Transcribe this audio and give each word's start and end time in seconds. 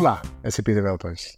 Hola, 0.00 0.22
SAP 0.48 0.64
developers. 0.64 1.36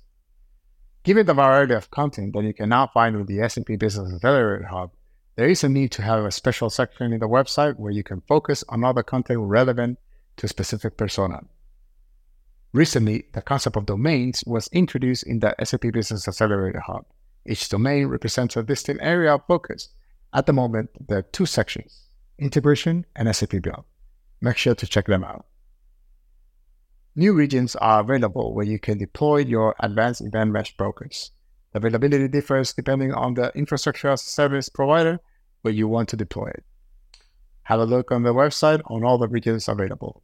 Given 1.03 1.27
the 1.27 1.35
variety 1.35 1.75
of 1.75 1.91
content 1.91 2.33
that 2.33 2.45
you 2.45 2.55
can 2.55 2.69
now 2.69 2.87
find 2.95 3.17
with 3.17 3.27
the 3.27 3.49
SAP 3.49 3.77
Business 3.77 4.15
Accelerator 4.15 4.67
Hub, 4.67 4.93
there 5.35 5.49
is 5.49 5.65
a 5.65 5.69
need 5.69 5.91
to 5.91 6.03
have 6.03 6.25
a 6.25 6.31
special 6.31 6.71
section 6.71 7.13
in 7.13 7.19
the 7.19 7.27
website 7.27 7.77
where 7.77 7.91
you 7.91 8.05
can 8.05 8.23
focus 8.29 8.63
on 8.69 8.85
other 8.85 9.03
content 9.03 9.41
relevant 9.41 9.99
to 10.37 10.47
a 10.47 10.49
specific 10.49 10.97
persona. 10.97 11.41
Recently, 12.73 13.25
the 13.33 13.43
concept 13.43 13.75
of 13.75 13.87
domains 13.87 14.45
was 14.47 14.69
introduced 14.69 15.25
in 15.25 15.41
the 15.41 15.57
SAP 15.65 15.91
Business 15.93 16.29
Accelerator 16.29 16.85
Hub. 16.87 17.05
Each 17.45 17.69
domain 17.69 18.07
represents 18.07 18.57
a 18.57 18.63
distinct 18.63 19.03
area 19.03 19.35
of 19.35 19.45
focus. 19.49 19.89
At 20.33 20.47
the 20.47 20.53
moment, 20.53 20.91
there 21.09 21.19
are 21.19 21.23
two 21.23 21.47
sections 21.47 22.11
integration 22.39 23.07
and 23.17 23.35
SAP 23.35 23.61
Build. 23.61 23.83
Make 24.41 24.57
sure 24.57 24.77
to 24.77 24.87
check 24.87 25.07
them 25.07 25.25
out. 25.25 25.47
New 27.15 27.35
regions 27.35 27.77
are 27.77 28.01
available 28.01 28.55
where 28.55 28.65
you 28.65 28.79
can 28.79 28.97
deploy 28.97 29.37
your 29.37 29.75
advanced 29.81 30.23
event 30.23 30.51
mesh 30.51 30.75
brokers. 30.79 31.31
The 31.73 31.79
availability 31.79 32.27
differs 32.27 32.73
depending 32.73 33.13
on 33.13 33.35
the 33.35 33.53
infrastructure 33.55 34.09
as 34.09 34.23
a 34.23 34.31
service 34.31 34.71
provider 34.71 35.21
where 35.61 35.75
you 35.75 35.89
want 35.89 36.09
to 36.09 36.17
deploy 36.17 36.49
it. 36.49 36.65
Have 37.65 37.81
a 37.81 37.85
look 37.85 38.11
on 38.11 38.23
the 38.23 38.33
website 38.33 38.81
on 38.87 39.05
all 39.05 39.19
the 39.19 39.29
regions 39.29 39.69
available. 39.69 40.23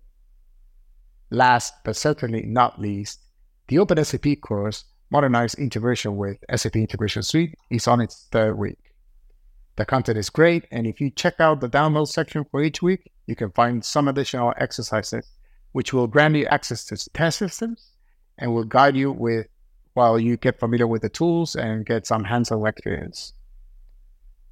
Last 1.28 1.74
but 1.84 1.94
certainly 1.94 2.46
not 2.46 2.80
least, 2.80 3.20
the 3.66 3.76
OpenSAP 3.76 4.40
course, 4.40 4.84
Modernized 5.10 5.58
Integration 5.58 6.16
with 6.16 6.38
SAP 6.56 6.76
Integration 6.76 7.22
Suite, 7.22 7.54
is 7.70 7.86
on 7.86 8.00
its 8.00 8.28
third 8.32 8.56
week. 8.56 8.78
The 9.76 9.84
content 9.84 10.16
is 10.16 10.30
great, 10.30 10.64
and 10.70 10.86
if 10.86 11.02
you 11.02 11.10
check 11.10 11.38
out 11.38 11.60
the 11.60 11.68
download 11.68 12.08
section 12.08 12.46
for 12.50 12.62
each 12.62 12.80
week, 12.80 13.12
you 13.26 13.36
can 13.36 13.50
find 13.50 13.84
some 13.84 14.08
additional 14.08 14.54
exercises 14.56 15.28
which 15.72 15.92
will 15.92 16.06
grant 16.06 16.36
you 16.36 16.46
access 16.46 16.84
to 16.84 16.96
test 17.10 17.38
systems 17.38 17.90
and 18.38 18.54
will 18.54 18.64
guide 18.64 18.96
you 18.96 19.12
with 19.12 19.46
while 19.94 20.18
you 20.18 20.36
get 20.36 20.58
familiar 20.60 20.86
with 20.86 21.02
the 21.02 21.08
tools 21.08 21.56
and 21.56 21.84
get 21.84 22.06
some 22.06 22.24
hands-on 22.24 22.66
experience. 22.66 23.32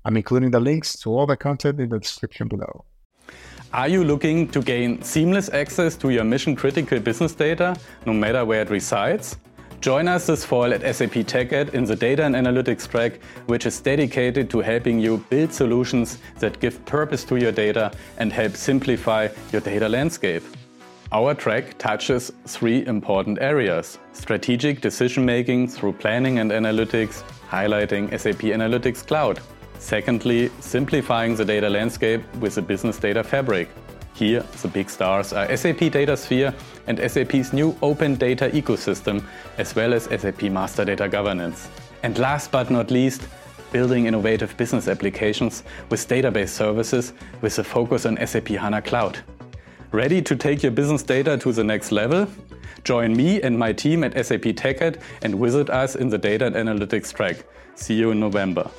I'm 0.05 0.17
including 0.17 0.51
the 0.51 0.61
links 0.61 0.99
to 1.01 1.11
all 1.11 1.27
the 1.27 1.37
content 1.37 1.81
in 1.81 1.89
the 1.89 1.99
description 1.99 2.49
below. 2.49 2.85
Are 3.73 3.89
you 3.89 4.05
looking 4.05 4.49
to 4.51 4.63
gain 4.63 5.03
seamless 5.03 5.49
access 5.49 5.97
to 5.97 6.11
your 6.11 6.25
mission 6.25 6.55
critical 6.55 7.01
business 7.01 7.35
data, 7.35 7.77
no 8.07 8.13
matter 8.13 8.45
where 8.45 8.63
it 8.63 8.71
resides? 8.71 9.37
Join 9.81 10.09
us 10.09 10.27
this 10.27 10.45
fall 10.45 10.73
at 10.73 10.83
SAP 10.83 11.27
TechEd 11.27 11.75
in 11.75 11.85
the 11.85 11.95
Data 11.95 12.25
and 12.25 12.35
Analytics 12.35 12.89
track, 12.89 13.21
which 13.47 13.67
is 13.67 13.81
dedicated 13.81 14.49
to 14.51 14.61
helping 14.61 14.99
you 14.99 15.19
build 15.29 15.53
solutions 15.53 16.19
that 16.39 16.59
give 16.61 16.85
purpose 16.87 17.25
to 17.25 17.37
your 17.37 17.53
data 17.53 17.93
and 18.19 18.33
help 18.33 18.57
simplify 18.57 19.29
your 19.53 19.61
data 19.61 19.89
landscape. 19.89 20.43
Our 21.13 21.35
track 21.35 21.79
touches 21.79 22.33
three 22.47 22.85
important 22.85 23.39
areas 23.41 23.99
strategic 24.13 24.81
decision 24.81 25.25
making 25.25 25.69
through 25.69 25.93
planning 25.93 26.41
and 26.41 26.51
analytics, 26.51 27.23
highlighting 27.49 28.11
SAP 28.19 28.43
Analytics 28.43 29.07
Cloud. 29.07 29.41
Secondly, 29.79 30.51
simplifying 30.59 31.37
the 31.37 31.45
data 31.45 31.69
landscape 31.71 32.23
with 32.41 32.57
the 32.57 32.63
Business 32.63 32.99
Data 32.99 33.23
Fabric. 33.23 33.69
Here, 34.15 34.43
the 34.63 34.69
big 34.69 34.91
stars 34.91 35.33
are 35.33 35.47
SAP 35.57 35.93
DataSphere 35.93 36.53
and 36.89 36.99
SAP's 36.99 37.53
new 37.53 37.77
open 37.83 38.17
data 38.17 38.51
ecosystem, 38.51 39.23
as 39.59 39.77
well 39.77 39.95
as 39.95 40.05
SAP 40.05 40.43
Master 40.45 40.85
Data 40.85 41.09
Governance. 41.09 41.69
And 42.03 42.19
last 42.19 42.51
but 42.51 42.69
not 42.69 42.91
least, 42.91 43.29
building 43.71 44.07
innovative 44.07 44.57
business 44.57 44.89
applications 44.89 45.63
with 45.89 46.09
database 46.09 46.49
services 46.49 47.13
with 47.43 47.57
a 47.61 47.65
focus 47.65 48.07
on 48.07 48.17
SAP 48.27 48.49
HANA 48.49 48.83
Cloud. 48.83 49.21
Ready 49.97 50.21
to 50.21 50.37
take 50.37 50.63
your 50.63 50.73
business 50.73 51.03
data 51.03 51.39
to 51.39 51.53
the 51.53 51.65
next 51.65 51.91
level? 51.91 52.29
Join 52.85 53.17
me 53.17 53.41
and 53.41 53.59
my 53.59 53.73
team 53.73 54.05
at 54.05 54.13
SAP 54.13 54.43
TechEd 54.43 55.01
and 55.23 55.37
visit 55.37 55.71
us 55.71 55.97
in 55.97 56.11
the 56.11 56.19
Data 56.19 56.45
and 56.45 56.55
Analytics 56.55 57.15
track. 57.15 57.47
See 57.77 57.95
you 57.95 58.11
in 58.11 58.21
November. 58.21 58.71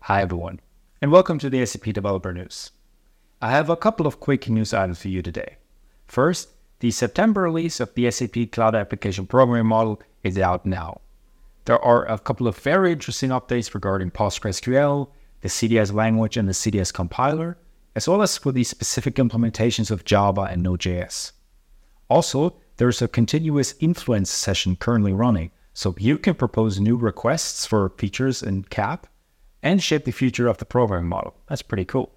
Hi, 0.00 0.20
everyone, 0.22 0.58
and 1.00 1.12
welcome 1.12 1.38
to 1.38 1.48
the 1.48 1.64
SAP 1.64 1.92
Developer 1.92 2.32
News. 2.32 2.72
I 3.40 3.52
have 3.52 3.70
a 3.70 3.76
couple 3.76 4.04
of 4.04 4.18
quick 4.18 4.48
news 4.48 4.74
items 4.74 5.00
for 5.00 5.06
you 5.06 5.22
today. 5.22 5.58
First, 6.08 6.48
the 6.80 6.90
September 6.90 7.42
release 7.42 7.78
of 7.78 7.94
the 7.94 8.10
SAP 8.10 8.50
Cloud 8.50 8.74
Application 8.74 9.28
Programming 9.28 9.66
Model 9.66 10.02
is 10.24 10.36
out 10.38 10.66
now. 10.66 11.02
There 11.66 11.78
are 11.84 12.04
a 12.10 12.18
couple 12.18 12.48
of 12.48 12.58
very 12.58 12.90
interesting 12.90 13.30
updates 13.30 13.74
regarding 13.74 14.10
PostgreSQL, 14.10 15.08
the 15.42 15.48
CDS 15.48 15.92
language, 15.92 16.36
and 16.36 16.48
the 16.48 16.52
CDS 16.52 16.92
compiler, 16.92 17.58
as 17.94 18.08
well 18.08 18.22
as 18.22 18.38
for 18.38 18.52
the 18.52 18.64
specific 18.64 19.16
implementations 19.16 19.90
of 19.90 20.04
Java 20.04 20.42
and 20.42 20.62
Node.js. 20.62 21.32
Also, 22.08 22.56
there's 22.76 23.02
a 23.02 23.08
continuous 23.08 23.74
influence 23.80 24.30
session 24.30 24.76
currently 24.76 25.12
running, 25.12 25.50
so 25.74 25.94
you 25.98 26.18
can 26.18 26.34
propose 26.34 26.80
new 26.80 26.96
requests 26.96 27.66
for 27.66 27.90
features 27.98 28.42
in 28.42 28.64
CAP 28.64 29.06
and 29.62 29.82
shape 29.82 30.04
the 30.04 30.12
future 30.12 30.48
of 30.48 30.58
the 30.58 30.64
programming 30.64 31.08
model. 31.08 31.34
That's 31.48 31.62
pretty 31.62 31.84
cool. 31.84 32.12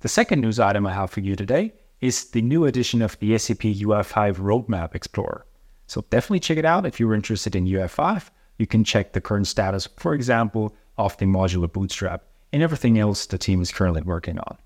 The 0.00 0.08
second 0.08 0.40
news 0.40 0.60
item 0.60 0.86
I 0.86 0.92
have 0.92 1.10
for 1.10 1.20
you 1.20 1.36
today 1.36 1.72
is 2.00 2.30
the 2.30 2.42
new 2.42 2.64
edition 2.64 3.00
of 3.00 3.18
the 3.18 3.38
SAP 3.38 3.60
UI5 3.60 4.36
Roadmap 4.36 4.94
Explorer. 4.94 5.46
So 5.86 6.04
definitely 6.10 6.40
check 6.40 6.58
it 6.58 6.64
out 6.64 6.86
if 6.86 6.98
you're 6.98 7.14
interested 7.14 7.54
in 7.54 7.66
UI5. 7.66 8.30
You 8.58 8.66
can 8.66 8.84
check 8.84 9.12
the 9.12 9.20
current 9.20 9.46
status, 9.46 9.88
for 9.96 10.14
example, 10.14 10.74
of 10.98 11.16
the 11.18 11.26
modular 11.26 11.72
bootstrap 11.72 12.24
and 12.52 12.62
everything 12.62 12.98
else 12.98 13.26
the 13.26 13.38
team 13.38 13.62
is 13.62 13.72
currently 13.72 14.02
working 14.02 14.38
on. 14.38 14.58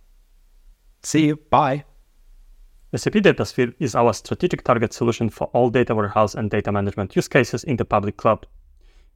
See 1.06 1.26
you. 1.26 1.36
Bye. 1.36 1.84
SAP 2.92 3.12
DataSphere 3.12 3.72
is 3.78 3.94
our 3.94 4.12
strategic 4.12 4.64
target 4.64 4.92
solution 4.92 5.30
for 5.30 5.46
all 5.52 5.70
data 5.70 5.94
warehouse 5.94 6.34
and 6.34 6.50
data 6.50 6.72
management 6.72 7.14
use 7.14 7.28
cases 7.28 7.62
in 7.62 7.76
the 7.76 7.84
public 7.84 8.16
cloud. 8.16 8.44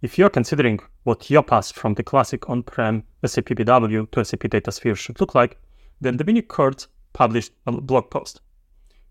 If 0.01 0.17
you're 0.17 0.31
considering 0.31 0.79
what 1.03 1.29
your 1.29 1.43
path 1.43 1.73
from 1.73 1.95
the 1.95 2.05
classic 2.05 2.49
on-prem 2.49 3.03
SAP 3.27 3.47
BW 3.47 4.09
to 4.13 4.25
SAP 4.25 4.43
DataSphere 4.43 4.97
should 4.97 5.21
look 5.21 5.35
like, 5.35 5.59
then 6.01 6.17
Dominic 6.17 6.49
Kurtz 6.49 6.87
published 7.13 7.55
a 7.67 7.73
blog 7.73 8.09
post. 8.09 8.41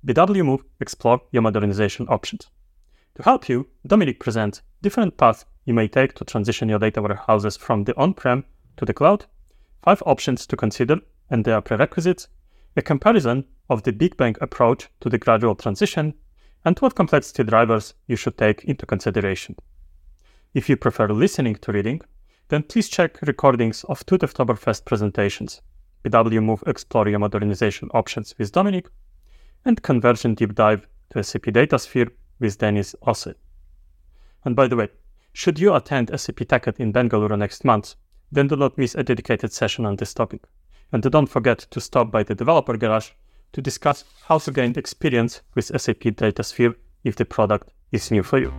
BW 0.08 0.46
Move 0.46 0.64
explore 0.80 1.20
your 1.34 1.42
modernization 1.42 2.08
options. 2.08 2.50
To 3.16 3.24
help 3.24 3.50
you, 3.50 3.68
Dominic 3.88 4.22
presents 4.22 4.62
different 4.82 5.18
paths 5.18 5.44
you 5.66 5.74
may 5.74 5.90
take 5.90 6.14
to 6.14 6.24
transition 6.24 6.70
your 6.70 6.80
data 6.80 7.02
warehouses 7.02 7.58
from 7.58 7.84
the 7.84 7.98
on-prem 7.98 8.46
to 8.78 8.86
the 8.86 8.94
cloud, 8.94 9.26
five 9.84 10.02
options 10.06 10.48
to 10.48 10.56
consider 10.56 11.02
and 11.30 11.44
their 11.44 11.60
prerequisites, 11.60 12.30
a 12.76 12.82
comparison 12.82 13.46
of 13.70 13.84
the 13.84 13.92
Big 13.92 14.18
Bang 14.18 14.36
approach 14.42 14.90
to 15.02 15.10
the 15.10 15.18
gradual 15.18 15.56
transition, 15.56 16.14
and 16.66 16.78
what 16.80 16.96
complexity 16.96 17.44
drivers 17.44 17.94
you 18.08 18.16
should 18.16 18.38
take 18.38 18.64
into 18.66 18.86
consideration. 18.86 19.56
If 20.54 20.68
you 20.68 20.78
prefer 20.78 21.08
listening 21.08 21.56
to 21.56 21.72
reading, 21.72 22.02
then 22.50 22.64
please 22.64 22.90
check 22.90 23.22
recordings 23.22 23.84
of 23.86 24.06
two 24.06 24.18
Devtoberfest 24.18 24.86
presentations, 24.86 25.62
BW 26.04 26.44
Move 26.44 26.64
Explore 26.66 27.10
Your 27.10 27.20
Modernization 27.20 27.90
Options 27.94 28.34
with 28.38 28.52
Dominic, 28.52 28.90
and 29.66 29.82
Conversion 29.84 30.34
Deep 30.34 30.56
Dive 30.56 30.88
to 31.12 31.24
SAP 31.24 31.44
DataSphere 31.44 32.10
with 32.40 32.58
Dennis 32.58 32.96
Osse. 33.04 33.36
And 34.46 34.56
by 34.56 34.68
the 34.68 34.76
way, 34.76 34.90
should 35.34 35.60
you 35.60 35.76
attend 35.76 36.10
SAP 36.10 36.38
TechEd 36.38 36.80
in 36.80 36.92
Bangalore 36.92 37.38
next 37.38 37.64
month, 37.64 37.96
then 38.32 38.48
do 38.48 38.56
not 38.56 38.78
miss 38.78 38.96
a 38.96 39.04
dedicated 39.04 39.52
session 39.54 39.86
on 39.86 39.96
this 39.96 40.14
topic. 40.14 40.42
And 40.92 41.04
don't 41.04 41.28
forget 41.30 41.60
to 41.72 41.82
stop 41.82 42.12
by 42.12 42.24
the 42.24 42.36
developer 42.36 42.76
garage 42.78 43.12
to 43.54 43.62
discuss 43.62 44.04
how 44.26 44.38
to 44.40 44.52
gain 44.52 44.74
experience 44.78 45.42
with 45.56 45.66
SAP 45.66 46.02
DataSphere 46.16 46.76
if 47.04 47.16
the 47.16 47.26
product 47.26 47.72
is 47.92 48.12
new 48.12 48.24
for 48.24 48.40
you. 48.40 48.54